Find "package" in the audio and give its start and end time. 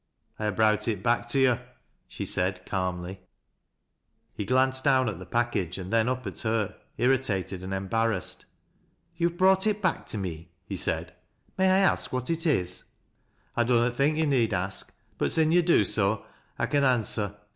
5.27-5.77